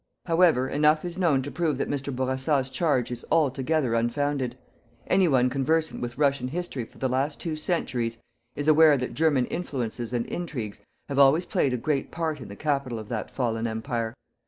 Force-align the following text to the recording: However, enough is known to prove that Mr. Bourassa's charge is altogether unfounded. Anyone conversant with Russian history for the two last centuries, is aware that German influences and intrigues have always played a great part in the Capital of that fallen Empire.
However, 0.25 0.67
enough 0.67 1.05
is 1.05 1.19
known 1.19 1.43
to 1.43 1.51
prove 1.51 1.77
that 1.77 1.87
Mr. 1.87 2.11
Bourassa's 2.11 2.71
charge 2.71 3.11
is 3.11 3.23
altogether 3.31 3.93
unfounded. 3.93 4.57
Anyone 5.05 5.47
conversant 5.47 6.01
with 6.01 6.17
Russian 6.17 6.47
history 6.47 6.85
for 6.85 6.97
the 6.97 7.05
two 7.07 7.11
last 7.13 7.47
centuries, 7.59 8.17
is 8.55 8.67
aware 8.67 8.97
that 8.97 9.13
German 9.13 9.45
influences 9.45 10.11
and 10.11 10.25
intrigues 10.25 10.81
have 11.07 11.19
always 11.19 11.45
played 11.45 11.71
a 11.71 11.77
great 11.77 12.09
part 12.09 12.41
in 12.41 12.47
the 12.47 12.55
Capital 12.55 12.97
of 12.97 13.09
that 13.09 13.29
fallen 13.29 13.67
Empire. 13.67 14.15